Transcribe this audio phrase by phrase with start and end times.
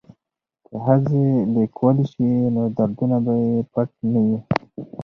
[0.65, 1.25] که ښځې
[1.55, 4.37] لیکوالې شي نو دردونه به یې پټ نه وي.